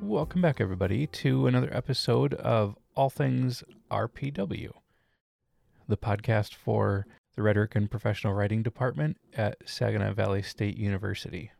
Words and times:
Welcome 0.00 0.40
back, 0.42 0.60
everybody, 0.60 1.06
to 1.06 1.46
another 1.46 1.72
episode 1.72 2.34
of 2.34 2.76
All 2.96 3.10
Things 3.10 3.62
RPW, 3.90 4.72
the 5.86 5.96
podcast 5.96 6.54
for 6.54 7.06
the 7.34 7.42
Rhetoric 7.42 7.74
and 7.74 7.90
Professional 7.90 8.34
Writing 8.34 8.62
Department 8.62 9.16
at 9.36 9.56
Saginaw 9.64 10.14
Valley 10.14 10.42
State 10.42 10.76
University. 10.76 11.52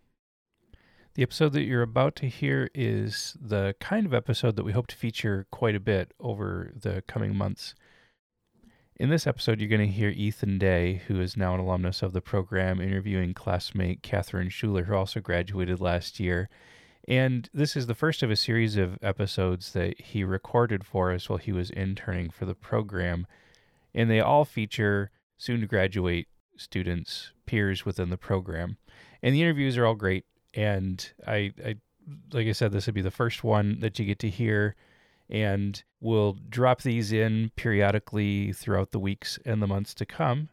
The 1.15 1.23
episode 1.23 1.53
that 1.55 1.65
you're 1.65 1.83
about 1.83 2.17
to 2.17 2.29
hear 2.29 2.71
is 2.75 3.37
the 3.41 3.75
kind 3.81 4.07
of 4.07 4.15
episode 4.15 4.57
that 4.57 4.65
we 4.65 4.73
hope 4.73 4.87
to 4.89 4.97
feature 4.97 5.47
quite 5.51 5.75
a 5.75 5.81
bit 5.81 6.15
over 6.21 6.73
the 6.75 7.03
coming 7.07 7.37
months. 7.37 7.75
In 8.97 9.11
this 9.11 9.27
episode, 9.27 9.61
you're 9.61 9.69
going 9.69 9.81
to 9.81 9.87
hear 9.87 10.11
Ethan 10.11 10.59
Day, 10.59 11.03
who 11.07 11.21
is 11.21 11.37
now 11.37 11.55
an 11.55 11.61
alumnus 11.61 12.03
of 12.03 12.13
the 12.13 12.21
program, 12.21 12.81
interviewing 12.81 13.35
classmate 13.35 14.03
Catherine 14.03 14.49
Shuler, 14.49 14.87
who 14.87 14.95
also 14.95 15.21
graduated 15.21 15.81
last 15.81 16.21
year 16.21 16.49
and 17.09 17.49
this 17.53 17.77
is 17.77 17.87
the 17.87 17.95
first 17.95 18.23
of 18.23 18.31
a 18.31 18.37
series 18.37 18.77
of 18.77 18.99
episodes 19.03 19.73
that 19.73 20.01
he 20.01 20.23
recorded 20.23 20.85
for 20.85 21.13
us 21.13 21.29
while 21.29 21.39
he 21.39 21.53
was 21.53 21.71
interning 21.71 22.31
for 22.31 22.45
the 22.45 22.55
program. 22.55 23.27
And 23.93 24.11
they 24.11 24.21
all 24.21 24.45
feature 24.45 25.11
soon 25.41 25.61
to 25.63 25.67
graduate 25.67 26.29
students, 26.57 27.33
peers 27.47 27.87
within 27.87 28.11
the 28.11 28.19
program. 28.19 28.77
And 29.23 29.35
the 29.35 29.43
interviews 29.43 29.79
are 29.79 29.87
all 29.87 29.95
great. 29.95 30.27
And 30.53 31.11
I, 31.27 31.53
I 31.65 31.77
like 32.33 32.47
I 32.47 32.53
said, 32.53 32.73
this 32.73 32.87
would 32.87 32.95
be 32.95 33.03
the 33.03 33.11
first 33.11 33.43
one 33.43 33.81
that 33.81 33.99
you 33.99 34.05
get 34.05 34.19
to 34.21 34.29
hear. 34.29 34.77
And 35.31 35.83
we'll 36.01 36.37
drop 36.49 36.83
these 36.83 37.11
in 37.11 37.53
periodically 37.57 38.53
throughout 38.53 38.91
the 38.91 38.99
weeks 38.99 39.39
and 39.47 39.63
the 39.63 39.67
months 39.67 39.95
to 39.95 40.07
come. 40.07 40.51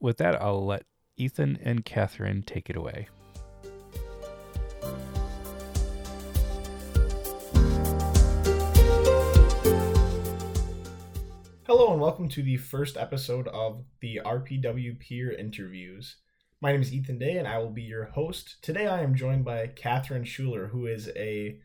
With 0.00 0.18
that, 0.18 0.40
I'll 0.40 0.66
let 0.66 0.84
Ethan 1.16 1.58
and 1.62 1.84
Catherine 1.84 2.42
take 2.42 2.68
it 2.68 2.76
away. 2.76 3.08
Hello 11.78 11.92
and 11.92 12.00
welcome 12.00 12.26
to 12.30 12.42
the 12.42 12.56
first 12.56 12.96
episode 12.96 13.48
of 13.48 13.84
the 14.00 14.18
RPW 14.24 14.98
Peer 14.98 15.30
Interviews. 15.30 16.16
My 16.62 16.72
name 16.72 16.80
is 16.80 16.90
Ethan 16.90 17.18
Day 17.18 17.36
and 17.36 17.46
I 17.46 17.58
will 17.58 17.68
be 17.68 17.82
your 17.82 18.06
host. 18.06 18.56
Today 18.62 18.86
I 18.86 19.02
am 19.02 19.14
joined 19.14 19.44
by 19.44 19.66
Catherine 19.66 20.24
Shuler, 20.24 20.70
who 20.70 20.86
is 20.86 21.10
a 21.14 21.60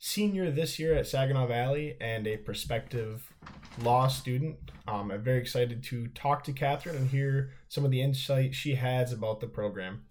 senior 0.00 0.50
this 0.50 0.80
year 0.80 0.96
at 0.96 1.06
Saginaw 1.06 1.46
Valley 1.46 1.96
and 2.00 2.26
a 2.26 2.36
prospective 2.36 3.32
law 3.80 4.08
student. 4.08 4.56
Um, 4.88 5.12
I'm 5.12 5.22
very 5.22 5.38
excited 5.38 5.84
to 5.84 6.08
talk 6.08 6.42
to 6.44 6.52
Catherine 6.52 6.96
and 6.96 7.08
hear 7.08 7.52
some 7.68 7.84
of 7.84 7.92
the 7.92 8.02
insight 8.02 8.56
she 8.56 8.74
has 8.74 9.12
about 9.12 9.38
the 9.38 9.46
program. 9.46 10.02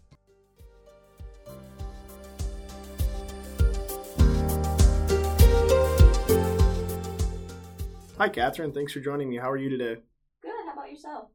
Hi, 8.24 8.30
Catherine. 8.30 8.72
Thanks 8.72 8.94
for 8.94 9.02
joining 9.02 9.30
me. 9.30 9.36
How 9.36 9.52
are 9.52 9.58
you 9.58 9.70
today? 9.70 10.00
Good. 10.42 10.54
How 10.66 10.72
about 10.72 10.90
yourself? 10.90 11.28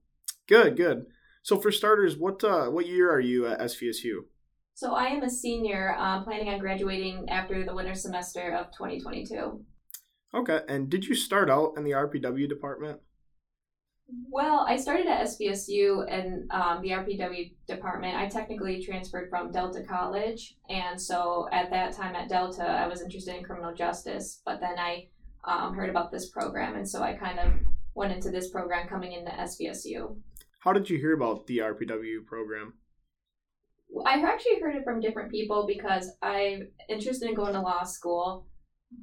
Good, 0.48 0.74
good. 0.74 1.04
So, 1.42 1.58
for 1.58 1.70
starters, 1.70 2.16
what 2.16 2.42
uh, 2.42 2.70
what 2.70 2.86
year 2.86 3.12
are 3.12 3.20
you 3.20 3.46
at 3.46 3.60
SVSU? 3.60 4.20
So, 4.72 4.94
I 4.94 5.08
am 5.08 5.22
a 5.22 5.28
senior, 5.28 5.94
uh, 5.98 6.24
planning 6.24 6.48
on 6.48 6.58
graduating 6.58 7.28
after 7.28 7.62
the 7.62 7.74
winter 7.74 7.94
semester 7.94 8.54
of 8.54 8.72
2022. 8.72 9.62
Okay. 10.32 10.60
And 10.66 10.88
did 10.88 11.04
you 11.04 11.14
start 11.14 11.50
out 11.50 11.74
in 11.76 11.84
the 11.84 11.90
RPW 11.90 12.48
department? 12.48 13.00
Well, 14.30 14.64
I 14.66 14.78
started 14.78 15.08
at 15.08 15.26
SVSU 15.26 16.10
and 16.10 16.50
um, 16.50 16.80
the 16.80 16.92
RPW 16.92 17.52
department. 17.66 18.16
I 18.16 18.28
technically 18.28 18.82
transferred 18.82 19.28
from 19.28 19.52
Delta 19.52 19.82
College, 19.82 20.56
and 20.70 20.98
so 20.98 21.50
at 21.52 21.68
that 21.68 21.92
time 21.92 22.16
at 22.16 22.30
Delta, 22.30 22.66
I 22.66 22.86
was 22.86 23.02
interested 23.02 23.36
in 23.36 23.44
criminal 23.44 23.74
justice. 23.74 24.40
But 24.46 24.60
then 24.62 24.78
I 24.78 25.08
um, 25.44 25.74
heard 25.74 25.90
about 25.90 26.10
this 26.10 26.28
program, 26.30 26.76
and 26.76 26.88
so 26.88 27.02
I 27.02 27.14
kind 27.14 27.38
of 27.38 27.52
went 27.94 28.12
into 28.12 28.30
this 28.30 28.50
program 28.50 28.88
coming 28.88 29.12
into 29.12 29.30
SVSU. 29.30 30.16
How 30.60 30.72
did 30.72 30.90
you 30.90 30.98
hear 30.98 31.14
about 31.14 31.46
the 31.46 31.58
RPW 31.58 32.26
program? 32.26 32.74
I 34.04 34.20
actually 34.20 34.60
heard 34.60 34.76
it 34.76 34.84
from 34.84 35.00
different 35.00 35.30
people 35.30 35.66
because 35.66 36.10
I'm 36.20 36.68
interested 36.88 37.28
in 37.28 37.34
going 37.34 37.54
to 37.54 37.60
law 37.60 37.84
school, 37.84 38.46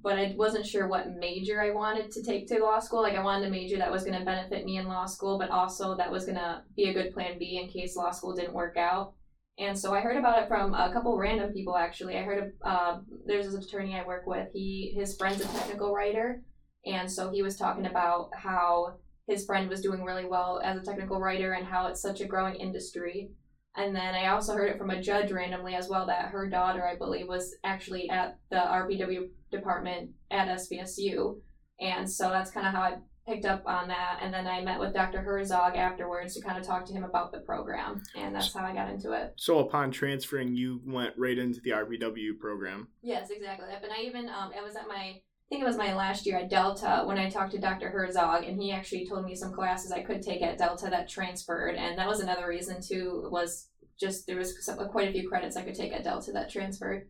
but 0.03 0.19
I 0.19 0.35
wasn't 0.37 0.65
sure 0.65 0.87
what 0.87 1.15
major 1.17 1.61
I 1.61 1.71
wanted 1.71 2.11
to 2.11 2.23
take 2.23 2.47
to 2.47 2.59
law 2.59 2.79
school. 2.79 3.01
Like 3.01 3.15
I 3.15 3.23
wanted 3.23 3.47
a 3.47 3.51
major 3.51 3.77
that 3.77 3.91
was 3.91 4.03
going 4.03 4.17
to 4.17 4.23
benefit 4.23 4.63
me 4.63 4.77
in 4.77 4.87
law 4.87 5.05
school, 5.05 5.39
but 5.39 5.49
also 5.49 5.95
that 5.97 6.11
was 6.11 6.25
going 6.25 6.37
to 6.37 6.61
be 6.75 6.85
a 6.85 6.93
good 6.93 7.13
plan 7.13 7.39
B 7.39 7.59
in 7.61 7.69
case 7.69 7.95
law 7.95 8.11
school 8.11 8.35
didn't 8.35 8.53
work 8.53 8.77
out. 8.77 9.14
And 9.57 9.77
so 9.77 9.93
I 9.93 10.01
heard 10.01 10.17
about 10.17 10.41
it 10.41 10.47
from 10.49 10.73
a 10.73 10.91
couple 10.91 11.17
random 11.17 11.53
people. 11.53 11.77
Actually, 11.77 12.17
I 12.17 12.23
heard 12.23 12.43
of 12.43 12.51
uh, 12.65 12.99
there's 13.25 13.51
this 13.51 13.65
attorney 13.65 13.95
I 13.95 14.05
work 14.05 14.27
with. 14.27 14.49
He 14.53 14.93
his 14.97 15.15
friend's 15.15 15.41
a 15.41 15.47
technical 15.47 15.93
writer, 15.93 16.41
and 16.85 17.09
so 17.09 17.31
he 17.31 17.41
was 17.41 17.55
talking 17.55 17.85
about 17.85 18.31
how 18.35 18.97
his 19.27 19.45
friend 19.45 19.69
was 19.69 19.81
doing 19.81 20.03
really 20.03 20.25
well 20.25 20.61
as 20.63 20.77
a 20.77 20.85
technical 20.85 21.19
writer 21.19 21.53
and 21.53 21.65
how 21.65 21.87
it's 21.87 22.01
such 22.01 22.21
a 22.21 22.25
growing 22.25 22.55
industry. 22.55 23.31
And 23.77 23.95
then 23.95 24.15
I 24.15 24.27
also 24.27 24.53
heard 24.53 24.69
it 24.69 24.77
from 24.77 24.89
a 24.89 25.01
judge 25.01 25.31
randomly 25.31 25.75
as 25.75 25.89
well 25.89 26.05
that 26.07 26.29
her 26.29 26.49
daughter, 26.49 26.87
I 26.87 26.95
believe, 26.95 27.27
was 27.27 27.55
actually 27.63 28.09
at 28.09 28.37
the 28.49 28.57
RPW 28.57 29.29
department 29.51 30.11
at 30.31 30.47
SVSU. 30.47 31.39
And 31.81 32.09
so 32.09 32.29
that's 32.29 32.51
kind 32.51 32.67
of 32.67 32.73
how 32.73 32.81
I 32.81 32.97
picked 33.27 33.45
up 33.45 33.63
on 33.65 33.87
that 33.87 34.19
and 34.21 34.33
then 34.33 34.47
i 34.47 34.61
met 34.61 34.79
with 34.79 34.93
dr 34.93 35.19
herzog 35.19 35.75
afterwards 35.75 36.35
to 36.35 36.41
kind 36.41 36.57
of 36.57 36.65
talk 36.65 36.85
to 36.85 36.93
him 36.93 37.03
about 37.03 37.31
the 37.31 37.39
program 37.39 38.01
and 38.15 38.35
that's 38.35 38.53
how 38.53 38.63
i 38.63 38.73
got 38.73 38.89
into 38.89 39.11
it 39.11 39.33
so 39.35 39.59
upon 39.59 39.91
transferring 39.91 40.55
you 40.55 40.81
went 40.85 41.13
right 41.17 41.37
into 41.37 41.59
the 41.61 41.71
rpw 41.71 42.37
program 42.39 42.87
yes 43.01 43.29
exactly 43.29 43.67
and 43.71 43.91
i 43.91 44.01
even 44.01 44.29
um, 44.29 44.51
i 44.57 44.63
was 44.63 44.75
at 44.75 44.87
my 44.87 45.19
I 45.45 45.47
think 45.49 45.61
it 45.61 45.67
was 45.67 45.77
my 45.77 45.93
last 45.93 46.25
year 46.25 46.39
at 46.39 46.49
Delta 46.49 47.03
when 47.05 47.19
I 47.19 47.29
talked 47.29 47.51
to 47.51 47.59
Dr. 47.59 47.89
Herzog, 47.89 48.45
and 48.45 48.59
he 48.59 48.71
actually 48.71 49.05
told 49.05 49.25
me 49.25 49.35
some 49.35 49.53
classes 49.53 49.91
I 49.91 50.01
could 50.01 50.23
take 50.23 50.41
at 50.41 50.57
Delta 50.57 50.89
that 50.89 51.07
transferred, 51.07 51.75
and 51.75 51.95
that 51.99 52.07
was 52.07 52.19
another 52.19 52.47
reason 52.47 52.81
too. 52.81 53.29
Was 53.31 53.69
just 53.99 54.25
there 54.25 54.37
was 54.37 54.65
some, 54.65 54.77
quite 54.89 55.09
a 55.09 55.11
few 55.11 55.29
credits 55.29 55.55
I 55.55 55.61
could 55.61 55.75
take 55.75 55.93
at 55.93 56.03
Delta 56.03 56.31
that 56.31 56.49
transferred. 56.49 57.09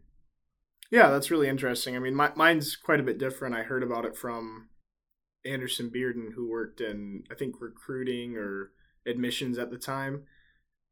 Yeah, 0.91 1.09
that's 1.11 1.31
really 1.31 1.47
interesting. 1.47 1.95
I 1.95 1.99
mean, 1.99 2.13
my, 2.13 2.31
mine's 2.35 2.75
quite 2.75 2.99
a 2.99 3.03
bit 3.03 3.17
different. 3.17 3.55
I 3.55 3.63
heard 3.63 3.83
about 3.83 4.03
it 4.03 4.17
from 4.17 4.67
Anderson 5.45 5.89
Bearden, 5.89 6.33
who 6.33 6.49
worked 6.49 6.81
in 6.81 7.23
I 7.31 7.35
think 7.35 7.55
recruiting 7.59 8.37
or 8.37 8.71
admissions 9.05 9.57
at 9.57 9.71
the 9.71 9.77
time, 9.77 10.23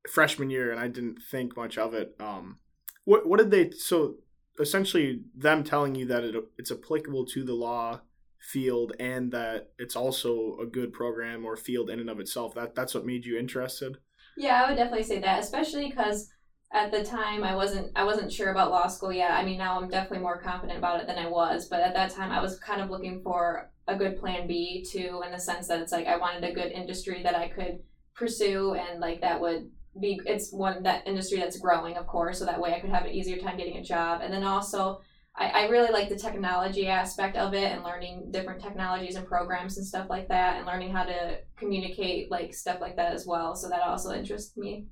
freshman 0.10 0.50
year, 0.50 0.72
and 0.72 0.80
I 0.80 0.88
didn't 0.88 1.20
think 1.32 1.58
much 1.58 1.78
of 1.78 1.94
it. 1.94 2.16
Um, 2.20 2.60
what 3.06 3.28
what 3.28 3.40
did 3.40 3.52
they? 3.52 3.72
So 3.72 4.16
essentially, 4.60 5.22
them 5.36 5.64
telling 5.64 5.96
you 5.96 6.06
that 6.08 6.24
it, 6.24 6.36
it's 6.58 6.72
applicable 6.72 7.26
to 7.28 7.44
the 7.44 7.54
law 7.54 8.02
field 8.40 8.92
and 9.00 9.32
that 9.32 9.70
it's 9.80 9.96
also 9.96 10.58
a 10.62 10.66
good 10.66 10.92
program 10.92 11.46
or 11.46 11.56
field 11.56 11.90
in 11.90 12.00
and 12.00 12.10
of 12.10 12.20
itself. 12.20 12.54
That 12.56 12.76
that's 12.76 12.94
what 12.94 13.06
made 13.06 13.26
you 13.26 13.38
interested. 13.38 13.98
Yeah, 14.36 14.64
I 14.64 14.70
would 14.70 14.78
definitely 14.78 15.04
say 15.04 15.20
that, 15.20 15.44
especially 15.44 15.90
because 15.90 16.30
at 16.74 16.92
the 16.92 17.04
time 17.04 17.44
I 17.44 17.56
wasn't 17.56 17.92
I 17.96 18.04
wasn't 18.04 18.32
sure 18.32 18.52
about 18.52 18.72
law 18.72 18.88
school 18.88 19.14
yet. 19.14 19.32
I 19.32 19.46
mean, 19.46 19.60
now 19.60 19.80
I'm 19.80 19.90
definitely 19.90 20.24
more 20.24 20.42
confident 20.42 20.80
about 20.80 21.00
it 21.00 21.08
than 21.08 21.20
I 21.20 21.30
was, 21.30 21.68
but 21.68 21.82
at 21.82 21.94
that 21.94 22.12
time 22.12 22.32
I 22.32 22.42
was 22.42 22.60
kind 22.60 22.82
of 22.82 22.90
looking 22.90 23.22
for 23.22 23.70
a 23.88 23.96
good 23.96 24.20
plan 24.20 24.48
B 24.48 24.86
too, 24.90 25.22
in 25.26 25.32
the 25.32 25.40
sense 25.40 25.68
that 25.68 25.82
it's 25.82 25.92
like 25.92 26.08
I 26.08 26.18
wanted 26.18 26.44
a 26.44 26.54
good 26.54 26.72
industry 26.72 27.22
that 27.24 27.36
I 27.36 27.48
could 27.48 27.80
pursue 28.16 28.74
and 28.74 29.00
like 29.00 29.22
that 29.22 29.40
would 29.40 29.70
be 30.00 30.20
it's 30.26 30.52
one 30.52 30.84
that 30.84 31.08
industry 31.08 31.40
that's 31.40 31.60
growing 31.60 31.98
of 31.98 32.08
course 32.08 32.40
so 32.40 32.46
that 32.46 32.60
way 32.60 32.74
i 32.74 32.80
could 32.80 32.90
have 32.90 33.06
an 33.06 33.12
easier 33.12 33.38
time 33.38 33.58
getting 33.58 33.78
a 33.78 33.84
job 33.84 34.22
and 34.24 34.34
then 34.34 34.44
also 34.44 35.00
I, 35.36 35.48
I 35.48 35.68
really 35.68 35.92
like 35.92 36.10
the 36.10 36.16
technology 36.16 36.88
aspect 36.88 37.38
of 37.38 37.56
it 37.56 37.72
and 37.72 37.84
learning 37.84 38.30
different 38.30 38.62
technologies 38.62 39.16
and 39.16 39.28
programs 39.28 39.78
and 39.78 39.86
stuff 39.86 40.10
like 40.10 40.28
that 40.28 40.58
and 40.58 40.66
learning 40.68 40.92
how 40.92 41.04
to 41.04 41.40
communicate 41.58 42.30
like 42.30 42.54
stuff 42.54 42.82
like 42.82 42.96
that 42.98 43.14
as 43.14 43.26
well 43.26 43.56
so 43.56 43.70
that 43.70 43.82
also 43.82 44.14
interests 44.14 44.56
me 44.58 44.86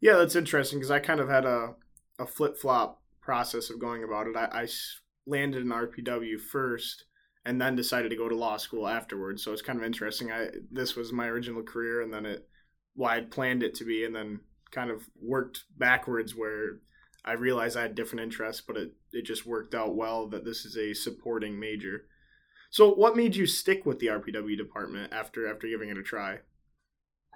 yeah 0.00 0.14
that's 0.16 0.36
interesting 0.36 0.78
because 0.78 0.90
i 0.90 0.98
kind 0.98 1.20
of 1.20 1.28
had 1.28 1.44
a, 1.44 1.74
a 2.18 2.26
flip-flop 2.26 3.00
process 3.20 3.70
of 3.70 3.80
going 3.80 4.02
about 4.04 4.26
it 4.26 4.36
I, 4.36 4.62
I 4.62 4.68
landed 5.26 5.62
in 5.62 5.68
rpw 5.68 6.40
first 6.40 7.04
and 7.44 7.60
then 7.60 7.74
decided 7.74 8.10
to 8.10 8.16
go 8.16 8.28
to 8.28 8.36
law 8.36 8.56
school 8.56 8.86
afterwards. 8.86 9.42
So 9.42 9.52
it's 9.52 9.62
kind 9.62 9.78
of 9.78 9.84
interesting. 9.84 10.30
I 10.30 10.48
this 10.70 10.96
was 10.96 11.12
my 11.12 11.26
original 11.26 11.62
career, 11.62 12.02
and 12.02 12.12
then 12.12 12.26
it 12.26 12.48
why 12.94 13.16
I'd 13.16 13.30
planned 13.30 13.62
it 13.62 13.74
to 13.76 13.84
be, 13.84 14.04
and 14.04 14.14
then 14.14 14.40
kind 14.70 14.90
of 14.90 15.08
worked 15.20 15.64
backwards 15.78 16.34
where 16.34 16.80
I 17.24 17.32
realized 17.32 17.76
I 17.76 17.82
had 17.82 17.94
different 17.94 18.24
interests, 18.24 18.62
but 18.66 18.76
it 18.76 18.92
it 19.12 19.24
just 19.24 19.46
worked 19.46 19.74
out 19.74 19.96
well 19.96 20.28
that 20.28 20.44
this 20.44 20.64
is 20.64 20.76
a 20.76 20.94
supporting 20.94 21.58
major. 21.58 22.06
So 22.70 22.92
what 22.92 23.16
made 23.16 23.34
you 23.34 23.46
stick 23.46 23.84
with 23.84 23.98
the 23.98 24.08
RPW 24.08 24.56
department 24.56 25.12
after 25.12 25.50
after 25.50 25.66
giving 25.66 25.88
it 25.88 25.98
a 25.98 26.02
try? 26.02 26.38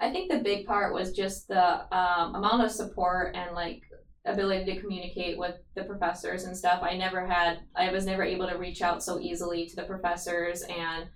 I 0.00 0.11
think 0.11 0.31
the 0.31 0.38
big 0.38 0.67
part 0.67 0.93
was 0.93 1.12
just 1.12 1.49
the 1.49 1.94
um, 1.96 2.35
amount 2.35 2.64
of 2.64 2.70
support 2.70 3.37
and 3.37 3.55
like 3.55 3.82
ability 4.26 4.64
to 4.64 4.81
communicate 4.81 5.38
with 5.38 5.55
the 5.75 5.85
professors 5.85 6.44
and 6.44 6.56
stuff. 6.56 6.82
I 6.82 6.96
never 6.96 7.26
had, 7.26 7.61
I 7.76 7.93
was 7.93 8.06
never 8.06 8.23
able 8.23 8.49
to 8.49 8.56
reach 8.56 8.82
out 8.82 9.02
so 9.02 9.20
easily 9.20 9.67
to 9.67 9.76
the 9.76 9.85
professors 9.85 10.62
and 10.62 11.06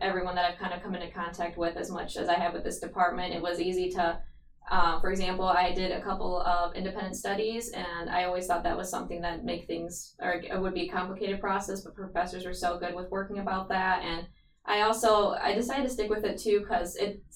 everyone 0.00 0.34
that 0.36 0.44
I've 0.44 0.58
kind 0.58 0.72
of 0.72 0.82
come 0.82 0.94
into 0.94 1.10
contact 1.10 1.58
with 1.58 1.76
as 1.76 1.90
much 1.90 2.16
as 2.16 2.28
I 2.28 2.38
have 2.38 2.52
with 2.52 2.64
this 2.64 2.78
department. 2.78 3.34
It 3.34 3.42
was 3.42 3.60
easy 3.60 3.90
to, 3.90 4.18
uh, 4.70 5.00
for 5.00 5.10
example, 5.10 5.46
I 5.46 5.72
did 5.72 5.90
a 5.90 6.00
couple 6.00 6.40
of 6.40 6.74
independent 6.76 7.16
studies, 7.16 7.70
and 7.72 8.08
I 8.08 8.24
always 8.24 8.46
thought 8.46 8.62
that 8.62 8.76
was 8.76 8.90
something 8.90 9.20
that 9.22 9.44
make 9.44 9.66
things 9.66 10.14
or 10.20 10.34
it 10.34 10.60
would 10.60 10.74
be 10.74 10.88
a 10.88 10.92
complicated 10.92 11.40
process, 11.40 11.80
but 11.80 11.94
professors 11.94 12.44
were 12.44 12.54
so 12.54 12.78
good 12.78 12.94
with 12.94 13.10
working 13.10 13.38
about 13.38 13.68
that. 13.70 14.02
And 14.04 14.26
I 14.64 14.82
also 14.82 15.30
I 15.30 15.54
decided 15.54 15.84
to 15.84 15.92
stick 15.92 16.08
with 16.08 16.24
it 16.24 16.38
too 16.38 16.60
because 16.60 16.94
it's 16.96 17.31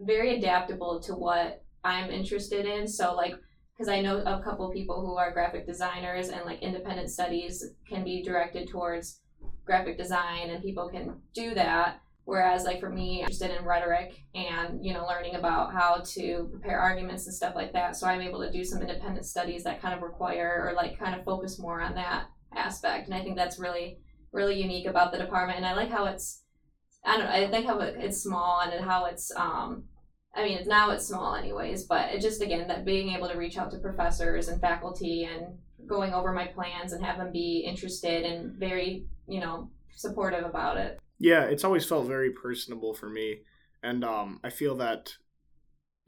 very 0.00 0.36
adaptable 0.36 1.00
to 1.00 1.14
what 1.14 1.62
I'm 1.84 2.10
interested 2.10 2.66
in. 2.66 2.88
So 2.88 3.14
like 3.14 3.34
because 3.76 3.88
I 3.88 4.02
know 4.02 4.18
a 4.18 4.42
couple 4.42 4.70
people 4.70 5.00
who 5.00 5.16
are 5.16 5.32
graphic 5.32 5.66
designers 5.66 6.28
and 6.28 6.44
like 6.44 6.60
independent 6.60 7.10
studies 7.10 7.64
can 7.88 8.04
be 8.04 8.22
directed 8.22 8.68
towards 8.68 9.20
graphic 9.64 9.96
design 9.96 10.50
and 10.50 10.62
people 10.62 10.90
can 10.90 11.14
do 11.32 11.54
that. 11.54 12.00
Whereas 12.24 12.64
like 12.64 12.78
for 12.78 12.90
me 12.90 13.20
I'm 13.20 13.20
interested 13.20 13.50
in 13.50 13.64
rhetoric 13.64 14.22
and 14.34 14.84
you 14.84 14.92
know 14.92 15.06
learning 15.06 15.36
about 15.36 15.72
how 15.72 16.02
to 16.04 16.48
prepare 16.50 16.78
arguments 16.78 17.26
and 17.26 17.34
stuff 17.34 17.54
like 17.54 17.72
that. 17.72 17.96
So 17.96 18.06
i'm 18.06 18.20
able 18.20 18.40
to 18.40 18.52
do 18.52 18.64
some 18.64 18.82
independent 18.82 19.24
studies 19.24 19.64
that 19.64 19.80
kind 19.80 19.94
of 19.94 20.02
require 20.02 20.66
or 20.66 20.74
like 20.74 20.98
kind 20.98 21.18
of 21.18 21.24
focus 21.24 21.58
more 21.58 21.80
on 21.80 21.94
that 21.94 22.26
aspect. 22.54 23.06
And 23.06 23.14
i 23.14 23.22
think 23.22 23.36
that's 23.36 23.58
really 23.58 23.98
really 24.32 24.60
unique 24.60 24.86
about 24.86 25.10
the 25.10 25.18
department. 25.18 25.56
And 25.56 25.66
i 25.66 25.74
like 25.74 25.90
how 25.90 26.04
it's 26.04 26.42
i 27.04 27.16
don't 27.16 27.24
know 27.24 27.32
i 27.32 27.50
think 27.50 27.66
how 27.66 27.80
it's 27.80 28.22
small 28.22 28.60
and 28.60 28.84
how 28.84 29.06
it's 29.06 29.32
um 29.34 29.84
I 30.34 30.44
mean, 30.44 30.60
now 30.66 30.90
it's 30.90 31.06
small 31.06 31.34
anyways, 31.34 31.84
but 31.84 32.10
it 32.14 32.20
just 32.20 32.42
again 32.42 32.68
that 32.68 32.84
being 32.84 33.10
able 33.10 33.28
to 33.28 33.36
reach 33.36 33.58
out 33.58 33.70
to 33.72 33.78
professors 33.78 34.48
and 34.48 34.60
faculty 34.60 35.24
and 35.24 35.58
going 35.86 36.14
over 36.14 36.32
my 36.32 36.46
plans 36.46 36.92
and 36.92 37.04
have 37.04 37.18
them 37.18 37.32
be 37.32 37.64
interested 37.66 38.24
and 38.24 38.54
very, 38.54 39.04
you 39.26 39.40
know, 39.40 39.68
supportive 39.96 40.44
about 40.44 40.76
it. 40.76 41.00
Yeah, 41.18 41.44
it's 41.44 41.64
always 41.64 41.84
felt 41.84 42.06
very 42.06 42.30
personable 42.30 42.94
for 42.94 43.08
me, 43.08 43.40
and 43.82 44.04
um, 44.04 44.40
I 44.44 44.50
feel 44.50 44.76
that, 44.76 45.14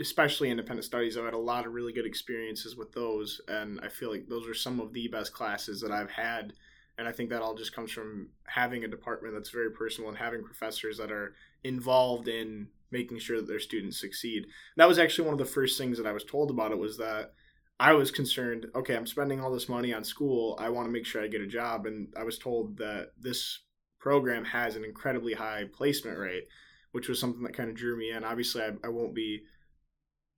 especially 0.00 0.50
independent 0.50 0.84
studies, 0.84 1.18
I've 1.18 1.24
had 1.24 1.34
a 1.34 1.38
lot 1.38 1.66
of 1.66 1.74
really 1.74 1.92
good 1.92 2.06
experiences 2.06 2.76
with 2.76 2.92
those, 2.92 3.40
and 3.48 3.80
I 3.82 3.88
feel 3.88 4.10
like 4.10 4.28
those 4.28 4.48
are 4.48 4.54
some 4.54 4.80
of 4.80 4.92
the 4.92 5.08
best 5.08 5.32
classes 5.32 5.80
that 5.80 5.90
I've 5.92 6.10
had. 6.10 6.54
And 6.98 7.08
I 7.08 7.12
think 7.12 7.30
that 7.30 7.40
all 7.42 7.54
just 7.54 7.74
comes 7.74 7.90
from 7.90 8.28
having 8.44 8.84
a 8.84 8.88
department 8.88 9.34
that's 9.34 9.50
very 9.50 9.70
personal 9.70 10.10
and 10.10 10.18
having 10.18 10.44
professors 10.44 10.98
that 10.98 11.10
are 11.10 11.34
involved 11.64 12.28
in 12.28 12.68
making 12.92 13.18
sure 13.18 13.38
that 13.38 13.48
their 13.48 13.58
students 13.58 13.98
succeed. 13.98 14.46
That 14.76 14.88
was 14.88 14.98
actually 14.98 15.24
one 15.24 15.34
of 15.34 15.38
the 15.38 15.52
first 15.52 15.78
things 15.78 15.96
that 15.98 16.06
I 16.06 16.12
was 16.12 16.24
told 16.24 16.50
about 16.50 16.70
it 16.70 16.78
was 16.78 16.98
that 16.98 17.32
I 17.80 17.94
was 17.94 18.12
concerned, 18.12 18.66
okay, 18.76 18.94
I'm 18.94 19.06
spending 19.06 19.40
all 19.40 19.50
this 19.50 19.68
money 19.68 19.92
on 19.92 20.04
school. 20.04 20.56
I 20.60 20.68
want 20.68 20.86
to 20.86 20.92
make 20.92 21.06
sure 21.06 21.22
I 21.22 21.26
get 21.26 21.40
a 21.40 21.46
job. 21.46 21.86
And 21.86 22.12
I 22.16 22.22
was 22.22 22.38
told 22.38 22.76
that 22.78 23.12
this 23.18 23.60
program 23.98 24.44
has 24.44 24.76
an 24.76 24.84
incredibly 24.84 25.34
high 25.34 25.64
placement 25.72 26.18
rate, 26.18 26.44
which 26.92 27.08
was 27.08 27.18
something 27.18 27.42
that 27.42 27.56
kind 27.56 27.70
of 27.70 27.76
drew 27.76 27.96
me 27.96 28.10
in. 28.10 28.22
Obviously, 28.22 28.62
I, 28.62 28.72
I 28.84 28.88
won't 28.88 29.14
be 29.14 29.42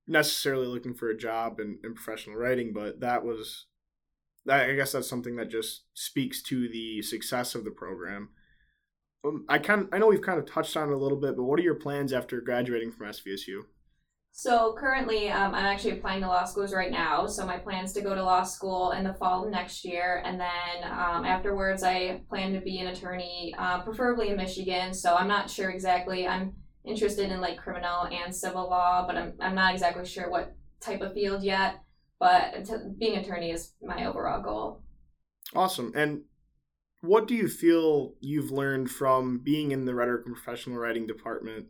necessarily 0.07 0.67
looking 0.67 0.93
for 0.93 1.09
a 1.09 1.17
job 1.17 1.59
in, 1.59 1.79
in 1.83 1.93
professional 1.93 2.37
writing, 2.37 2.71
but 2.73 2.99
that 3.01 3.25
was, 3.25 3.65
I 4.49 4.73
guess 4.73 4.93
that's 4.93 5.09
something 5.09 5.35
that 5.35 5.49
just 5.49 5.83
speaks 5.93 6.41
to 6.43 6.69
the 6.69 7.01
success 7.01 7.53
of 7.53 7.63
the 7.63 7.71
program. 7.71 8.29
Um, 9.25 9.45
I 9.49 9.57
kind 9.57 9.87
I 9.91 9.97
know 9.97 10.07
we've 10.07 10.21
kind 10.21 10.39
of 10.39 10.45
touched 10.45 10.77
on 10.77 10.89
it 10.89 10.93
a 10.93 10.97
little 10.97 11.19
bit, 11.19 11.35
but 11.35 11.43
what 11.43 11.59
are 11.59 11.63
your 11.63 11.75
plans 11.75 12.13
after 12.13 12.41
graduating 12.41 12.91
from 12.91 13.07
SVSU? 13.07 13.61
So 14.31 14.75
currently, 14.77 15.29
um, 15.29 15.55
I'm 15.55 15.65
actually 15.65 15.91
applying 15.91 16.21
to 16.21 16.27
law 16.27 16.43
schools 16.43 16.73
right 16.73 16.91
now. 16.91 17.25
So 17.25 17.45
my 17.45 17.57
plan 17.57 17.85
is 17.85 17.93
to 17.93 18.01
go 18.01 18.13
to 18.13 18.21
law 18.21 18.43
school 18.43 18.91
in 18.91 19.05
the 19.05 19.13
fall 19.13 19.45
of 19.45 19.51
next 19.51 19.85
year, 19.85 20.21
and 20.25 20.39
then 20.39 20.83
um, 20.83 21.23
afterwards, 21.23 21.83
I 21.83 22.21
plan 22.27 22.53
to 22.53 22.59
be 22.59 22.79
an 22.79 22.87
attorney, 22.87 23.55
uh, 23.57 23.81
preferably 23.83 24.29
in 24.29 24.37
Michigan. 24.37 24.93
So 24.93 25.15
I'm 25.15 25.29
not 25.29 25.49
sure 25.49 25.69
exactly. 25.69 26.27
I'm 26.27 26.53
interested 26.83 27.31
in 27.31 27.39
like 27.39 27.57
criminal 27.57 28.07
and 28.07 28.35
civil 28.35 28.69
law, 28.69 29.07
but 29.07 29.15
I'm 29.15 29.33
I'm 29.39 29.55
not 29.55 29.73
exactly 29.73 30.05
sure 30.05 30.29
what 30.29 30.53
type 30.81 31.01
of 31.01 31.13
field 31.13 31.41
yet. 31.41 31.79
But 32.19 32.65
t- 32.65 32.73
being 32.99 33.17
attorney 33.17 33.51
is 33.51 33.73
my 33.81 34.05
overall 34.05 34.41
goal. 34.41 34.83
Awesome. 35.53 35.93
And 35.95 36.21
what 37.05 37.27
do 37.27 37.35
you 37.35 37.47
feel 37.47 38.13
you've 38.19 38.51
learned 38.51 38.91
from 38.91 39.39
being 39.39 39.71
in 39.71 39.85
the 39.85 39.95
rhetoric 39.95 40.25
and 40.25 40.35
professional 40.35 40.77
writing 40.77 41.07
department 41.07 41.67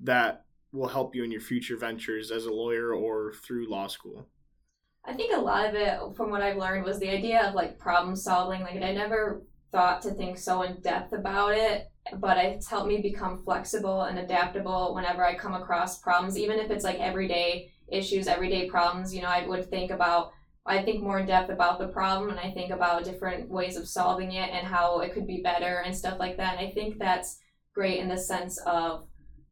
that 0.00 0.44
will 0.72 0.88
help 0.88 1.14
you 1.14 1.22
in 1.22 1.30
your 1.30 1.40
future 1.40 1.76
ventures 1.76 2.30
as 2.30 2.46
a 2.46 2.52
lawyer 2.52 2.94
or 2.94 3.32
through 3.44 3.70
law 3.70 3.86
school? 3.86 4.26
I 5.04 5.12
think 5.12 5.36
a 5.36 5.40
lot 5.40 5.68
of 5.68 5.74
it, 5.74 5.98
from 6.16 6.30
what 6.30 6.42
I've 6.42 6.56
learned, 6.56 6.84
was 6.84 6.98
the 6.98 7.10
idea 7.10 7.46
of 7.46 7.54
like 7.54 7.78
problem 7.78 8.14
solving. 8.16 8.62
Like, 8.62 8.76
I 8.82 8.92
never 8.92 9.42
thought 9.72 10.02
to 10.02 10.10
think 10.12 10.38
so 10.38 10.62
in 10.62 10.80
depth 10.80 11.12
about 11.12 11.54
it, 11.56 11.88
but 12.18 12.36
it's 12.36 12.68
helped 12.68 12.88
me 12.88 13.00
become 13.00 13.42
flexible 13.42 14.02
and 14.02 14.18
adaptable 14.18 14.94
whenever 14.94 15.24
I 15.26 15.34
come 15.34 15.54
across 15.54 15.98
problems, 15.98 16.38
even 16.38 16.58
if 16.58 16.70
it's 16.70 16.84
like 16.84 17.00
everyday 17.00 17.72
issues, 17.88 18.28
everyday 18.28 18.68
problems. 18.68 19.14
You 19.14 19.22
know, 19.22 19.28
I 19.28 19.46
would 19.46 19.68
think 19.68 19.90
about 19.90 20.32
I 20.64 20.82
think 20.82 21.02
more 21.02 21.18
in 21.18 21.26
depth 21.26 21.50
about 21.50 21.78
the 21.78 21.88
problem 21.88 22.30
and 22.30 22.38
I 22.38 22.52
think 22.52 22.70
about 22.70 23.04
different 23.04 23.50
ways 23.50 23.76
of 23.76 23.88
solving 23.88 24.32
it 24.32 24.50
and 24.50 24.66
how 24.66 25.00
it 25.00 25.12
could 25.12 25.26
be 25.26 25.40
better 25.42 25.82
and 25.84 25.96
stuff 25.96 26.18
like 26.20 26.36
that. 26.36 26.56
And 26.56 26.68
I 26.68 26.70
think 26.70 26.98
that's 26.98 27.38
great 27.74 27.98
in 27.98 28.08
the 28.08 28.16
sense 28.16 28.58
of 28.66 29.06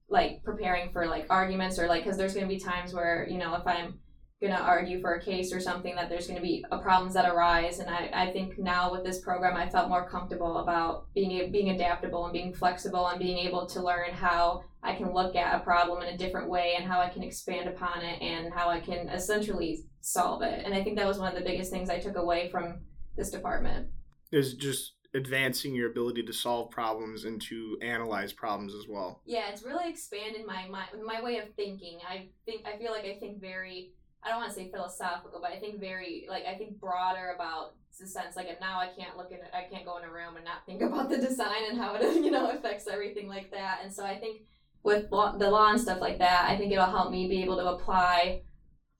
like 0.09 0.43
preparing 0.45 0.93
for 0.93 1.07
like 1.07 1.27
arguments 1.31 1.79
or 1.79 1.87
like 1.87 2.05
because 2.05 2.17
there's 2.17 2.35
going 2.35 2.47
to 2.47 2.55
be 2.55 2.61
times 2.61 2.93
where 2.93 3.27
you 3.31 3.39
know 3.39 3.55
if 3.55 3.67
I'm 3.67 3.99
going 4.41 4.53
to 4.53 4.61
argue 4.61 5.01
for 5.01 5.15
a 5.15 5.23
case 5.23 5.53
or 5.53 5.61
something 5.61 5.95
that 5.95 6.09
there's 6.09 6.27
going 6.27 6.39
to 6.39 6.43
be 6.43 6.65
uh, 6.71 6.79
problems 6.79 7.15
that 7.15 7.31
arise 7.31 7.79
and 7.79 7.91
I, 7.91 8.11
I 8.13 8.33
think 8.33 8.59
now 8.59 8.91
with 8.91 9.05
this 9.05 9.21
program 9.21 9.57
I 9.57 9.69
felt 9.69 9.89
more 9.89 10.09
comfortable 10.09 10.59
about 10.59 11.07
being 11.15 11.53
being 11.53 11.71
adaptable 11.71 12.25
and 12.25 12.33
being 12.33 12.53
flexible 12.53 13.07
and 13.07 13.21
being 13.21 13.39
able 13.39 13.67
to 13.67 13.83
learn 13.83 14.13
how 14.13 14.65
I 14.83 14.95
can 14.95 15.13
look 15.13 15.37
at 15.37 15.61
a 15.61 15.65
problem 15.65 16.03
in 16.03 16.15
a 16.15 16.19
different 16.19 16.49
way 16.49 16.75
and 16.77 16.91
how 16.91 17.01
I 17.01 17.09
can 17.09 17.23
expand 17.23 17.69
upon 17.69 18.03
it 18.03 18.21
and 18.21 18.53
how 18.53 18.69
I 18.69 18.81
can 18.81 19.09
essentially 19.11 19.85
solve 20.01 20.43
it. 20.43 20.63
And 20.65 20.75
I 20.75 20.83
think 20.83 20.97
that 20.97 21.07
was 21.07 21.19
one 21.19 21.29
of 21.29 21.39
the 21.39 21.49
biggest 21.49 21.71
things 21.71 21.91
I 21.91 21.99
took 21.99 22.17
away 22.17 22.49
from 22.51 22.79
this 23.17 23.31
department. 23.31 23.89
Is 24.33 24.55
just 24.55 24.95
advancing 25.15 25.75
your 25.75 25.91
ability 25.91 26.23
to 26.23 26.33
solve 26.33 26.71
problems 26.71 27.25
and 27.25 27.43
to 27.43 27.77
analyze 27.83 28.33
problems 28.33 28.75
as 28.75 28.87
well. 28.89 29.23
Yeah, 29.27 29.51
it's 29.51 29.65
really 29.65 29.91
expanded 29.91 30.47
my 30.47 30.69
my, 30.69 30.85
my 31.05 31.23
way 31.23 31.39
of 31.39 31.53
thinking. 31.55 31.99
I 32.09 32.29
think 32.47 32.67
I 32.67 32.79
feel 32.79 32.93
like 32.93 33.05
I 33.05 33.19
think 33.19 33.41
very 33.41 33.93
I 34.23 34.29
don't 34.29 34.39
want 34.39 34.51
to 34.51 34.55
say 34.55 34.71
philosophical, 34.71 35.41
but 35.41 35.51
I 35.51 35.59
think 35.59 35.81
very 35.81 36.27
like 36.29 36.45
I 36.47 36.55
think 36.55 36.79
broader 36.79 37.33
about 37.35 37.75
the 37.99 38.07
sense 38.07 38.37
like 38.37 38.49
now 38.61 38.79
I 38.79 38.89
can't 38.97 39.17
look 39.17 39.31
at 39.33 39.51
I 39.53 39.67
can't 39.71 39.85
go 39.85 39.99
in 39.99 40.05
a 40.05 40.11
room 40.11 40.37
and 40.37 40.45
not 40.45 40.65
think 40.65 40.81
about 40.83 41.11
the 41.11 41.19
design 41.19 41.65
and 41.69 41.79
how 41.79 41.95
it 41.95 42.03
you 42.25 42.31
know 42.31 42.51
affects 42.51 42.87
everything 42.87 43.29
like 43.29 43.51
that. 43.51 43.81
And 43.83 43.93
so 43.93 44.05
I 44.05 44.17
think 44.17 44.43
with 44.83 45.11
law, 45.11 45.37
the 45.37 45.51
law 45.51 45.71
and 45.71 45.81
stuff 45.81 46.01
like 46.01 46.19
that, 46.19 46.49
I 46.49 46.57
think 46.57 46.73
it'll 46.73 46.87
help 46.87 47.11
me 47.11 47.29
be 47.29 47.43
able 47.43 47.57
to 47.57 47.67
apply. 47.67 48.43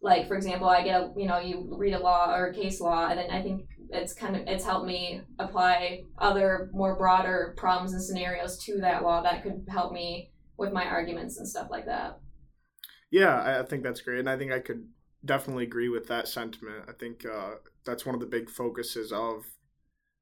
Like 0.03 0.29
for 0.29 0.37
example, 0.37 0.69
I 0.69 0.83
get 0.83 1.01
a 1.01 1.13
you 1.17 1.27
know 1.27 1.39
you 1.39 1.75
read 1.77 1.95
a 1.95 1.99
law 1.99 2.35
or 2.35 2.47
a 2.47 2.55
case 2.55 2.81
law, 2.81 3.09
and 3.09 3.19
then 3.19 3.31
I 3.31 3.43
think 3.43 3.67
it's 3.91 4.13
kind 4.13 4.37
of 4.37 4.43
it's 4.47 4.65
helped 4.65 4.87
me 4.87 5.23
apply 5.39 6.05
other 6.19 6.71
more 6.73 6.97
broader 6.97 7.55
problems 7.57 7.93
and 7.93 8.03
scenarios 8.03 8.59
to 8.65 8.81
that 8.81 9.03
law 9.03 9.23
that 9.23 9.43
could 9.43 9.67
help 9.69 9.93
me 9.93 10.31
with 10.57 10.73
my 10.73 10.87
arguments 10.87 11.39
and 11.39 11.49
stuff 11.49 11.69
like 11.71 11.87
that. 11.87 12.21
Yeah, 13.11 13.61
I 13.61 13.65
think 13.65 13.83
that's 13.83 14.01
great, 14.01 14.21
and 14.21 14.31
I 14.31 14.39
think 14.39 14.53
I 14.53 14.61
could 14.61 14.87
definitely 15.25 15.65
agree 15.65 15.89
with 15.89 16.07
that 16.09 16.29
sentiment. 16.29 16.85
I 16.89 16.93
think 16.93 17.27
uh, 17.27 17.57
that's 17.85 18.07
one 18.07 18.15
of 18.15 18.21
the 18.21 18.27
big 18.27 18.49
focuses 18.49 19.13
of 19.13 19.45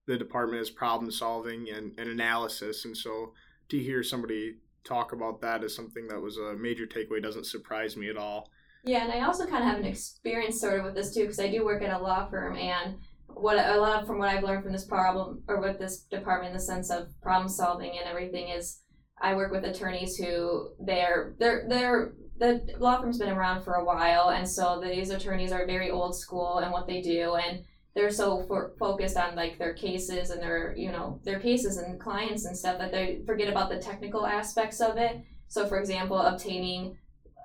the 0.06 0.16
department 0.16 0.62
is 0.62 0.70
problem 0.70 1.10
solving 1.10 1.68
and, 1.68 1.92
and 1.98 2.08
analysis, 2.08 2.84
and 2.84 2.96
so 2.96 3.34
to 3.68 3.78
hear 3.78 4.02
somebody 4.02 4.56
talk 4.84 5.12
about 5.12 5.42
that 5.42 5.62
as 5.62 5.74
something 5.74 6.08
that 6.08 6.20
was 6.20 6.38
a 6.38 6.54
major 6.54 6.86
takeaway 6.86 7.22
doesn't 7.22 7.44
surprise 7.44 7.96
me 7.96 8.08
at 8.08 8.16
all. 8.16 8.50
Yeah, 8.84 9.04
and 9.04 9.12
I 9.12 9.26
also 9.26 9.46
kind 9.46 9.64
of 9.64 9.70
have 9.70 9.78
an 9.78 9.86
experience 9.86 10.60
sort 10.60 10.78
of 10.78 10.84
with 10.84 10.94
this 10.94 11.14
too 11.14 11.22
because 11.22 11.40
I 11.40 11.50
do 11.50 11.64
work 11.64 11.82
at 11.82 11.92
a 11.92 12.02
law 12.02 12.28
firm 12.28 12.56
and 12.56 12.96
what 13.26 13.58
a 13.58 13.80
lot 13.80 14.00
of, 14.00 14.06
from 14.06 14.18
what 14.18 14.28
I've 14.28 14.42
learned 14.42 14.62
from 14.62 14.72
this 14.72 14.84
problem 14.84 15.42
or 15.48 15.60
with 15.60 15.78
this 15.78 16.00
department, 16.04 16.54
the 16.54 16.60
sense 16.60 16.90
of 16.90 17.08
problem 17.20 17.48
solving 17.48 17.98
and 17.98 18.08
everything 18.08 18.48
is, 18.48 18.80
I 19.20 19.34
work 19.34 19.50
with 19.50 19.64
attorneys 19.64 20.16
who 20.16 20.70
they're 20.78 21.34
they're 21.38 21.66
they're 21.68 22.12
the 22.38 22.62
law 22.78 23.00
firm's 23.00 23.18
been 23.18 23.30
around 23.30 23.64
for 23.64 23.74
a 23.74 23.84
while, 23.84 24.30
and 24.30 24.48
so 24.48 24.80
these 24.80 25.10
attorneys 25.10 25.50
are 25.50 25.66
very 25.66 25.90
old 25.90 26.16
school 26.16 26.60
in 26.60 26.70
what 26.70 26.86
they 26.86 27.00
do, 27.00 27.34
and 27.34 27.64
they're 27.94 28.10
so 28.12 28.44
for, 28.46 28.74
focused 28.78 29.16
on 29.16 29.34
like 29.34 29.58
their 29.58 29.74
cases 29.74 30.30
and 30.30 30.40
their 30.40 30.72
you 30.76 30.92
know 30.92 31.20
their 31.24 31.40
cases 31.40 31.78
and 31.78 31.98
clients 31.98 32.44
and 32.44 32.56
stuff 32.56 32.78
that 32.78 32.92
they 32.92 33.22
forget 33.26 33.48
about 33.48 33.70
the 33.70 33.78
technical 33.78 34.24
aspects 34.24 34.80
of 34.80 34.96
it. 34.98 35.20
So, 35.48 35.66
for 35.66 35.80
example, 35.80 36.18
obtaining 36.18 36.96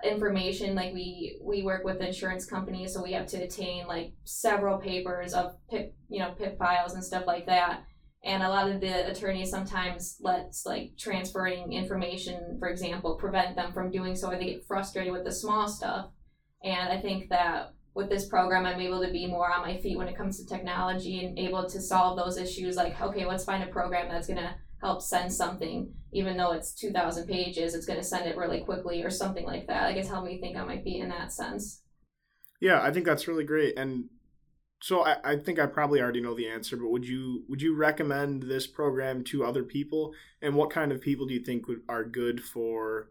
information 0.03 0.75
like 0.75 0.93
we 0.93 1.37
we 1.41 1.63
work 1.63 1.83
with 1.83 2.01
insurance 2.01 2.45
companies 2.45 2.93
so 2.93 3.01
we 3.01 3.13
have 3.13 3.27
to 3.27 3.43
obtain 3.43 3.87
like 3.87 4.11
several 4.25 4.77
papers 4.77 5.33
of 5.33 5.55
pip 5.69 5.95
you 6.09 6.19
know 6.19 6.31
pip 6.31 6.57
files 6.57 6.93
and 6.93 7.03
stuff 7.03 7.25
like 7.25 7.45
that. 7.45 7.83
And 8.25 8.41
a 8.41 8.49
lot 8.49 8.69
of 8.69 8.79
the 8.79 9.11
attorneys 9.11 9.49
sometimes 9.49 10.17
lets 10.21 10.65
like 10.65 10.91
transferring 10.97 11.73
information 11.73 12.57
for 12.59 12.69
example 12.69 13.15
prevent 13.15 13.55
them 13.55 13.73
from 13.73 13.91
doing 13.91 14.15
so 14.15 14.29
or 14.29 14.37
they 14.37 14.45
get 14.45 14.65
frustrated 14.65 15.13
with 15.13 15.25
the 15.25 15.31
small 15.31 15.67
stuff. 15.67 16.07
And 16.63 16.89
i 16.89 16.99
think 16.99 17.29
that 17.29 17.73
with 17.95 18.09
this 18.09 18.27
program 18.27 18.65
i'm 18.65 18.79
able 18.79 19.01
to 19.01 19.11
be 19.11 19.27
more 19.27 19.51
on 19.51 19.61
my 19.61 19.77
feet 19.77 19.97
when 19.97 20.07
it 20.07 20.17
comes 20.17 20.37
to 20.37 20.47
technology 20.47 21.23
and 21.23 21.37
able 21.37 21.69
to 21.69 21.81
solve 21.81 22.17
those 22.17 22.37
issues 22.37 22.75
like 22.75 22.99
okay 23.01 23.25
let's 23.25 23.43
find 23.43 23.63
a 23.63 23.67
program 23.67 24.09
that's 24.09 24.27
going 24.27 24.39
to 24.39 24.55
help 24.81 25.01
send 25.01 25.31
something 25.31 25.93
even 26.13 26.37
though 26.37 26.51
it's 26.51 26.73
2000 26.73 27.27
pages 27.27 27.73
it's 27.73 27.85
going 27.85 27.99
to 27.99 28.05
send 28.05 28.27
it 28.27 28.37
really 28.37 28.61
quickly 28.61 29.03
or 29.03 29.09
something 29.09 29.45
like 29.45 29.67
that 29.67 29.83
like 29.83 29.97
it's 29.97 30.09
helped 30.09 30.27
me 30.27 30.39
think 30.39 30.57
on 30.57 30.67
my 30.67 30.81
feet 30.81 31.01
in 31.01 31.09
that 31.09 31.31
sense 31.31 31.81
yeah 32.59 32.81
i 32.81 32.91
think 32.91 33.05
that's 33.05 33.27
really 33.27 33.43
great 33.43 33.77
and 33.77 34.09
so 34.83 35.05
I, 35.05 35.15
I 35.23 35.37
think 35.37 35.59
I 35.59 35.65
probably 35.65 36.01
already 36.01 36.19
know 36.19 36.35
the 36.35 36.49
answer, 36.49 36.75
but 36.75 36.89
would 36.89 37.07
you 37.07 37.45
would 37.47 37.61
you 37.61 37.73
recommend 37.73 38.43
this 38.43 38.67
program 38.67 39.23
to 39.25 39.45
other 39.45 39.63
people? 39.63 40.13
And 40.41 40.55
what 40.55 40.71
kind 40.71 40.91
of 40.91 40.99
people 40.99 41.25
do 41.25 41.33
you 41.33 41.39
think 41.39 41.69
would, 41.69 41.83
are 41.87 42.03
good 42.03 42.43
for, 42.43 43.09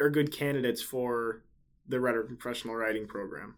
are 0.00 0.08
good 0.08 0.30
candidates 0.30 0.80
for 0.80 1.42
the 1.88 1.98
rhetoric 1.98 2.28
professional 2.28 2.76
writing 2.76 3.08
program? 3.08 3.56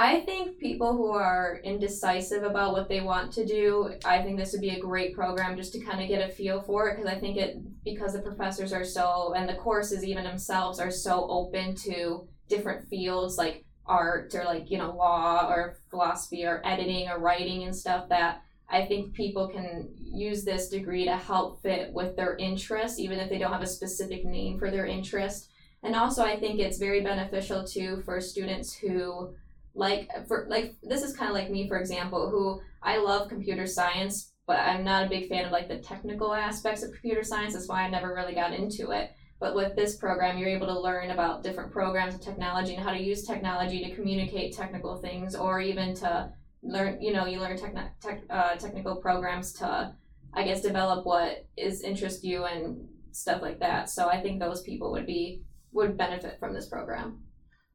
I 0.00 0.20
think 0.20 0.58
people 0.58 0.96
who 0.96 1.10
are 1.10 1.60
indecisive 1.64 2.44
about 2.44 2.72
what 2.72 2.88
they 2.88 3.00
want 3.00 3.32
to 3.32 3.44
do, 3.44 3.94
I 4.04 4.22
think 4.22 4.38
this 4.38 4.52
would 4.52 4.60
be 4.60 4.70
a 4.70 4.78
great 4.78 5.12
program 5.12 5.56
just 5.56 5.72
to 5.72 5.80
kind 5.80 6.00
of 6.00 6.06
get 6.06 6.26
a 6.26 6.32
feel 6.32 6.62
for 6.62 6.88
it 6.88 6.96
because 6.96 7.12
I 7.12 7.18
think 7.18 7.36
it 7.36 7.56
because 7.82 8.12
the 8.12 8.22
professors 8.22 8.72
are 8.72 8.84
so 8.84 9.34
and 9.36 9.48
the 9.48 9.56
courses 9.56 10.04
even 10.04 10.22
themselves 10.22 10.78
are 10.78 10.92
so 10.92 11.26
open 11.28 11.74
to 11.74 12.28
different 12.48 12.88
fields 12.88 13.38
like 13.38 13.64
art 13.86 14.32
or 14.36 14.44
like 14.44 14.70
you 14.70 14.78
know 14.78 14.94
law 14.94 15.48
or 15.50 15.80
philosophy 15.90 16.44
or 16.44 16.62
editing 16.64 17.08
or 17.08 17.18
writing 17.18 17.64
and 17.64 17.74
stuff 17.74 18.08
that 18.08 18.42
I 18.68 18.86
think 18.86 19.14
people 19.14 19.48
can 19.48 19.88
use 19.98 20.44
this 20.44 20.68
degree 20.68 21.06
to 21.06 21.16
help 21.16 21.60
fit 21.60 21.92
with 21.92 22.14
their 22.14 22.36
interest, 22.36 23.00
even 23.00 23.18
if 23.18 23.28
they 23.28 23.38
don't 23.38 23.52
have 23.52 23.62
a 23.62 23.66
specific 23.66 24.24
name 24.24 24.60
for 24.60 24.70
their 24.70 24.86
interest. 24.86 25.50
And 25.82 25.96
also, 25.96 26.22
I 26.22 26.38
think 26.38 26.60
it's 26.60 26.78
very 26.78 27.00
beneficial 27.00 27.64
too 27.64 28.00
for 28.04 28.20
students 28.20 28.74
who 28.74 29.34
like 29.78 30.10
for 30.26 30.46
like 30.50 30.74
this 30.82 31.02
is 31.02 31.16
kind 31.16 31.30
of 31.30 31.36
like 31.36 31.50
me, 31.50 31.68
for 31.68 31.78
example, 31.78 32.28
who 32.28 32.60
I 32.82 32.98
love 32.98 33.28
computer 33.28 33.66
science, 33.66 34.32
but 34.46 34.58
I'm 34.58 34.84
not 34.84 35.06
a 35.06 35.08
big 35.08 35.28
fan 35.28 35.46
of 35.46 35.52
like 35.52 35.68
the 35.68 35.78
technical 35.78 36.34
aspects 36.34 36.82
of 36.82 36.90
computer 36.90 37.22
science. 37.22 37.54
That's 37.54 37.68
why 37.68 37.82
I 37.82 37.88
never 37.88 38.12
really 38.12 38.34
got 38.34 38.52
into 38.52 38.90
it. 38.90 39.12
But 39.40 39.54
with 39.54 39.76
this 39.76 39.96
program, 39.96 40.36
you're 40.36 40.48
able 40.48 40.66
to 40.66 40.80
learn 40.80 41.12
about 41.12 41.44
different 41.44 41.70
programs 41.70 42.14
and 42.14 42.22
technology 42.22 42.74
and 42.74 42.82
how 42.82 42.92
to 42.92 43.00
use 43.00 43.24
technology 43.24 43.84
to 43.84 43.94
communicate 43.94 44.52
technical 44.52 44.96
things 45.00 45.36
or 45.36 45.60
even 45.60 45.94
to 45.96 46.32
learn, 46.64 47.00
you 47.00 47.12
know, 47.12 47.26
you 47.26 47.38
learn 47.38 47.56
techn- 47.56 47.90
tech, 48.02 48.22
uh, 48.30 48.56
technical 48.56 48.96
programs 48.96 49.52
to, 49.54 49.94
I 50.34 50.42
guess, 50.42 50.60
develop 50.60 51.06
what 51.06 51.46
is 51.56 51.82
interest 51.82 52.24
you 52.24 52.46
and 52.46 52.88
stuff 53.12 53.42
like 53.42 53.60
that. 53.60 53.90
So 53.90 54.08
I 54.08 54.20
think 54.20 54.40
those 54.40 54.62
people 54.62 54.90
would 54.90 55.06
be, 55.06 55.44
would 55.70 55.96
benefit 55.96 56.40
from 56.40 56.52
this 56.52 56.68
program. 56.68 57.22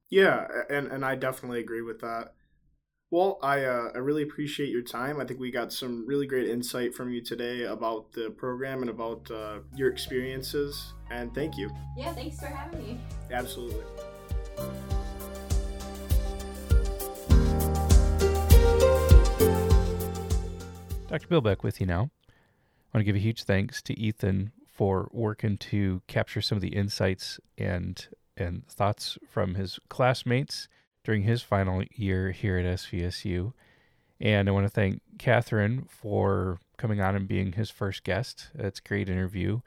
Yeah, 0.10 0.48
and, 0.70 0.88
and 0.88 1.04
I 1.04 1.16
definitely 1.16 1.60
agree 1.60 1.82
with 1.82 2.00
that. 2.02 2.34
Well, 3.14 3.38
I 3.44 3.64
uh, 3.66 3.92
I 3.94 4.00
really 4.00 4.24
appreciate 4.24 4.70
your 4.70 4.82
time. 4.82 5.20
I 5.20 5.26
think 5.26 5.40
we 5.40 5.52
got 5.52 5.72
some 5.72 6.04
really 6.08 6.26
great 6.26 6.50
insight 6.50 6.96
from 6.96 7.12
you 7.12 7.22
today 7.22 7.64
about 7.66 8.12
the 8.12 8.32
program 8.32 8.82
and 8.82 8.90
about 8.90 9.30
uh, 9.30 9.60
your 9.76 9.92
experiences. 9.92 10.94
And 11.12 11.32
thank 11.36 11.56
you. 11.56 11.70
Yeah, 11.96 12.12
thanks 12.14 12.40
for 12.40 12.48
having 12.48 12.80
me. 12.80 13.00
Absolutely. 13.32 13.84
Dr. 21.08 21.28
Bill 21.28 21.42
back 21.42 21.64
with 21.64 21.80
you 21.80 21.86
now. 21.86 22.10
I 22.30 22.98
want 22.98 23.02
to 23.02 23.04
give 23.04 23.16
a 23.16 23.20
huge 23.20 23.44
thanks 23.44 23.84
to 23.84 24.00
Ethan 24.00 24.52
for 24.68 25.08
working 25.12 25.58
to 25.58 26.02
capture 26.08 26.42
some 26.42 26.56
of 26.56 26.64
the 26.64 26.76
insights 26.76 27.40
and 27.60 28.08
and 28.38 28.68
thoughts 28.68 29.18
from 29.30 29.56
his 29.56 29.80
classmates 29.90 30.68
during 31.04 31.24
his 31.24 31.42
final 31.42 31.84
year 31.92 32.32
here 32.32 32.58
at 32.58 32.66
SVSU. 32.66 33.54
And 34.20 34.48
I 34.48 34.52
want 34.52 34.66
to 34.66 34.70
thank 34.70 35.02
Catherine 35.18 35.86
for 35.90 36.60
coming 36.78 37.02
on 37.02 37.16
and 37.16 37.28
being 37.28 37.54
his 37.54 37.70
first 37.70 38.04
guest. 38.04 38.50
It's 38.56 38.80
a 38.80 38.88
great 38.88 39.10
interview. 39.10 39.60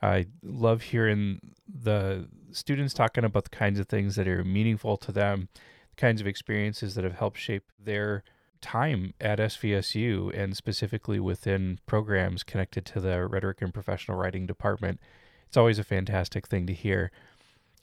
I 0.00 0.26
love 0.42 0.82
hearing 0.82 1.40
the 1.66 2.28
students 2.52 2.94
talking 2.94 3.24
about 3.24 3.44
the 3.44 3.50
kinds 3.50 3.78
of 3.80 3.88
things 3.88 4.16
that 4.16 4.28
are 4.28 4.44
meaningful 4.44 4.96
to 4.98 5.12
them, 5.12 5.48
the 5.90 6.00
kinds 6.00 6.20
of 6.20 6.26
experiences 6.26 6.94
that 6.94 7.04
have 7.04 7.18
helped 7.18 7.38
shape 7.38 7.64
their 7.78 8.22
time 8.60 9.14
at 9.20 9.38
SVSU 9.38 10.36
and 10.38 10.56
specifically 10.56 11.20
within 11.20 11.78
programs 11.86 12.42
connected 12.42 12.84
to 12.86 13.00
the 13.00 13.26
rhetoric 13.26 13.60
and 13.60 13.74
professional 13.74 14.16
writing 14.16 14.46
department. 14.46 15.00
It's 15.46 15.56
always 15.56 15.78
a 15.78 15.84
fantastic 15.84 16.46
thing 16.46 16.66
to 16.66 16.72
hear. 16.72 17.10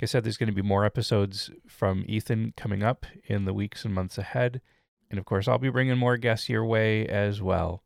I 0.02 0.06
said, 0.06 0.24
there's 0.24 0.38
going 0.38 0.50
to 0.50 0.56
be 0.56 0.62
more 0.62 0.86
episodes 0.86 1.52
from 1.68 2.04
Ethan 2.08 2.54
coming 2.58 2.82
up 2.84 3.06
in 3.26 3.46
the 3.46 3.54
weeks 3.54 3.86
and 3.86 3.94
months 3.94 4.18
ahead. 4.18 4.62
And 5.10 5.20
of 5.20 5.26
course, 5.26 5.48
I'll 5.48 5.58
be 5.58 5.70
bringing 5.70 5.98
more 5.98 6.18
guests 6.18 6.50
your 6.50 6.66
way 6.66 7.06
as 7.08 7.42
well. 7.42 7.84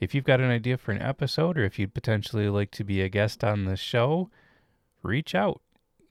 If 0.00 0.14
you've 0.14 0.24
got 0.24 0.40
an 0.40 0.50
idea 0.50 0.78
for 0.78 0.92
an 0.92 1.02
episode 1.02 1.58
or 1.58 1.64
if 1.64 1.78
you'd 1.78 1.94
potentially 1.94 2.48
like 2.48 2.70
to 2.72 2.84
be 2.84 3.02
a 3.02 3.08
guest 3.08 3.44
on 3.44 3.66
the 3.66 3.76
show, 3.76 4.30
reach 5.02 5.34
out. 5.34 5.60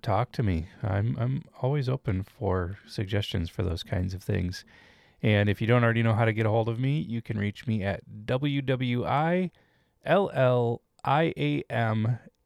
Talk 0.02 0.32
to 0.34 0.44
me. 0.44 0.68
I'm 0.82 1.16
I'm 1.20 1.44
always 1.62 1.88
open 1.90 2.24
for 2.24 2.78
suggestions 2.88 3.50
for 3.50 3.64
those 3.64 3.84
kinds 3.84 4.14
of 4.14 4.24
things. 4.24 4.66
And 5.22 5.50
if 5.50 5.62
you 5.62 5.68
don't 5.68 5.84
already 5.84 6.04
know 6.04 6.14
how 6.14 6.26
to 6.26 6.34
get 6.34 6.46
a 6.46 6.50
hold 6.50 6.70
of 6.70 6.80
me, 6.80 7.00
you 7.00 7.22
can 7.22 7.38
reach 7.38 7.68
me 7.68 7.84
at 7.84 8.02
WWILLIAM 8.26 9.60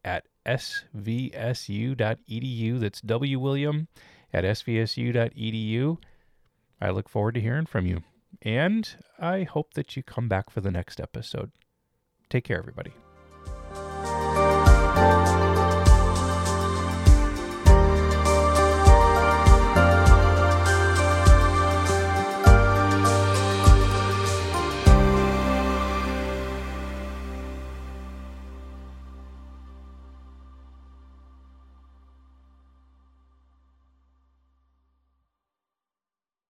at 0.03 0.25
svsu.edu. 0.45 1.99
That's 2.79 3.01
W. 3.01 3.39
William 3.39 3.87
at 4.33 4.43
svsu.edu. 4.43 5.97
I 6.81 6.89
look 6.89 7.09
forward 7.09 7.35
to 7.35 7.41
hearing 7.41 7.65
from 7.65 7.85
you. 7.85 8.03
And 8.41 8.95
I 9.19 9.43
hope 9.43 9.73
that 9.75 9.95
you 9.95 10.03
come 10.03 10.27
back 10.27 10.49
for 10.49 10.61
the 10.61 10.71
next 10.71 10.99
episode. 10.99 11.51
Take 12.29 12.43
care, 12.43 12.57
everybody. 12.57 12.91